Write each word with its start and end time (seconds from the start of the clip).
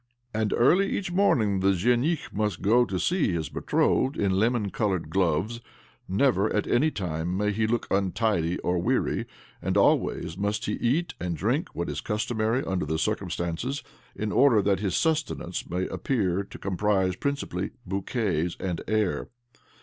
And 0.33 0.51
early 0.53 0.89
each 0.89 1.11
morning 1.11 1.59
the 1.59 1.73
zhenich 1.73 2.33
must 2.33 2.63
go 2.63 2.85
to 2.85 2.97
see 2.99 3.33
his 3.33 3.49
betrothed 3.49 4.17
in 4.17 4.31
lemon 4.31 4.71
coloured 4.71 5.11
gloves— 5.11 5.61
never 6.09 6.51
at 6.51 6.65
any 6.65 6.89
time 6.89 7.37
may 7.37 7.51
he 7.51 7.67
look 7.67 7.85
un 7.91 8.11
tidy 8.11 8.57
or 8.61 8.79
weary; 8.79 9.27
and 9.61 9.77
always 9.77 10.33
he 10.33 10.41
must 10.41 10.67
eat 10.67 11.13
and 11.21 11.37
drink 11.37 11.75
what 11.75 11.87
is 11.87 12.01
customary 12.01 12.65
under 12.65 12.87
the 12.87 12.97
circum 12.97 13.29
stances, 13.29 13.83
in 14.15 14.31
order 14.31 14.59
that 14.63 14.79
his 14.79 14.97
sustenance 14.97 15.69
may 15.69 15.85
аррюаг 15.85 16.49
to 16.49 16.57
comprise 16.57 17.15
principally 17.15 17.69
bouquets 17.85 18.57
and 18.59 18.81
air. 18.87 19.27